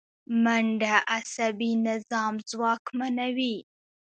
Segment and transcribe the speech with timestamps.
[0.43, 3.55] منډه عصبي نظام ځواکمنوي